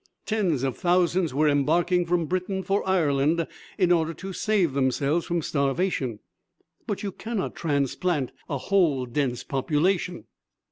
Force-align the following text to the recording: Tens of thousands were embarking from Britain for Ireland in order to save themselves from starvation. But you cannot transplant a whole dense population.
Tens 0.25 0.63
of 0.63 0.79
thousands 0.79 1.31
were 1.31 1.47
embarking 1.47 2.07
from 2.07 2.25
Britain 2.25 2.63
for 2.63 2.81
Ireland 2.89 3.45
in 3.77 3.91
order 3.91 4.15
to 4.15 4.33
save 4.33 4.73
themselves 4.73 5.27
from 5.27 5.43
starvation. 5.43 6.17
But 6.87 7.03
you 7.03 7.11
cannot 7.11 7.53
transplant 7.53 8.31
a 8.49 8.57
whole 8.57 9.05
dense 9.05 9.43
population. 9.43 10.23